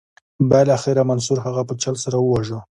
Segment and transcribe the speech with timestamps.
[0.49, 2.59] بالاخره منصور هغه په چل سره وواژه.